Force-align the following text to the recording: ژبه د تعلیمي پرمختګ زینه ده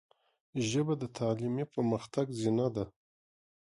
ژبه 0.69 0.93
د 1.01 1.03
تعلیمي 1.17 1.65
پرمختګ 1.73 2.25
زینه 2.39 2.67
ده 2.75 2.85